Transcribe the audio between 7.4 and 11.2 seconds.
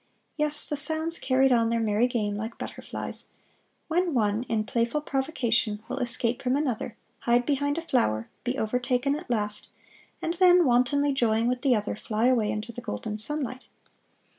behind a flower, be overtaken at last, and then, wantonly